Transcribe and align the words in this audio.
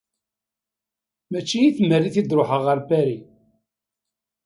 Mačči 1.31 1.57
i 1.63 1.71
tmerrit 1.77 2.15
i 2.21 2.23
d-ruḥeɣ 2.23 2.61
ɣer 2.65 2.79
Paris. 2.89 3.27